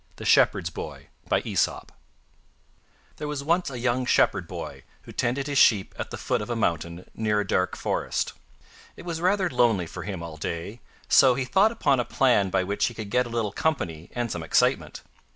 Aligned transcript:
THE 0.15 0.25
SHEPHERD'S 0.25 0.71
BOY 0.71 1.09
There 1.29 3.27
was 3.27 3.43
once 3.43 3.69
a 3.69 3.77
young 3.77 4.07
Shepherd 4.07 4.47
Boy 4.47 4.81
who 5.03 5.11
tended 5.11 5.45
his 5.45 5.59
sheep 5.59 5.93
at 5.95 6.09
the 6.09 6.17
foot 6.17 6.41
of 6.41 6.49
a 6.49 6.55
mountain 6.55 7.07
near 7.13 7.39
a 7.39 7.45
dark 7.47 7.77
forest. 7.77 8.33
It 8.97 9.05
was 9.05 9.21
rather 9.21 9.47
lonely 9.47 9.85
for 9.85 10.01
him 10.01 10.23
all 10.23 10.37
day, 10.37 10.79
so 11.07 11.35
he 11.35 11.45
thought 11.45 11.71
upon 11.71 11.99
a 11.99 12.03
plan 12.05 12.49
by 12.49 12.63
which 12.63 12.87
he 12.87 12.95
could 12.95 13.11
get 13.11 13.27
a 13.27 13.29
little 13.29 13.51
company 13.51 14.09
and 14.15 14.31
some 14.31 14.41
excitement. 14.41 15.03